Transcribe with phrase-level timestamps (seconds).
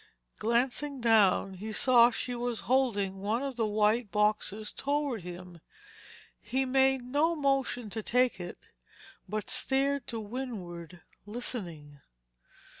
[0.39, 5.61] Glancing down, he saw that she was holding one of the white boxes toward him.
[6.41, 8.57] He made no motion to take it,
[9.29, 11.99] but stared to windward, listening.